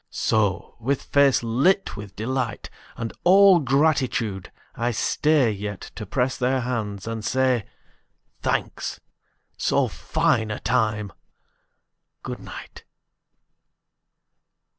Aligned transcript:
So, 0.09 0.77
with 0.79 1.03
face 1.03 1.43
lit 1.43 1.95
with 1.95 2.15
delight 2.15 2.71
And 2.97 3.13
all 3.23 3.59
gratitude, 3.59 4.51
I 4.73 4.89
stay 4.89 5.51
Yet 5.51 5.91
to 5.93 6.07
press 6.07 6.37
their 6.37 6.61
hands 6.61 7.05
and 7.07 7.23
say, 7.23 7.65
"Thanks. 8.41 8.99
So 9.57 9.87
fine 9.87 10.49
a 10.49 10.59
time! 10.59 11.13
Good 12.23 12.39
night. 12.39 12.83